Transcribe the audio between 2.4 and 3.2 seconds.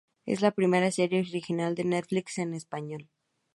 español.